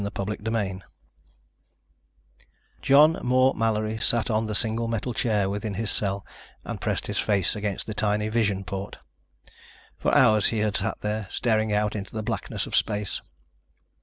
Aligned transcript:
CHAPTER 0.03 0.33
FIFTEEN 0.43 0.83
John 2.81 3.19
Moore 3.21 3.53
Mallory 3.53 3.99
sat 3.99 4.31
on 4.31 4.47
the 4.47 4.55
single 4.55 4.87
metal 4.87 5.13
chair 5.13 5.47
within 5.47 5.75
his 5.75 5.91
cell 5.91 6.25
and 6.65 6.81
pressed 6.81 7.05
his 7.05 7.19
face 7.19 7.55
against 7.55 7.85
the 7.85 7.93
tiny 7.93 8.27
vision 8.29 8.63
port. 8.63 8.97
For 9.99 10.11
hours 10.15 10.47
he 10.47 10.57
had 10.57 10.75
sat 10.77 11.01
there, 11.01 11.27
staring 11.29 11.71
out 11.71 11.95
into 11.95 12.15
the 12.15 12.23
blackness 12.23 12.65
of 12.65 12.75
space. 12.75 13.21